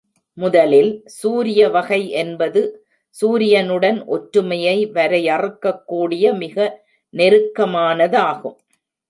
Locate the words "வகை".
1.69-2.09